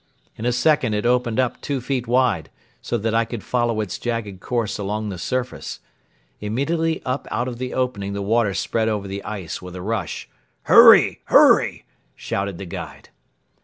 [0.35, 2.49] In a second it opened up two feet wide,
[2.81, 5.79] so that I could follow its jagged course along the surface.
[6.39, 10.27] Immediately up out of the opening the water spread over the ice with a rush.
[10.63, 11.85] "Hurry, hurry!"
[12.15, 13.09] shouted the guide.